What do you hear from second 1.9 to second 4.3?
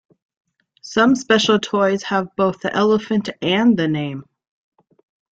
have both the elephant and the name.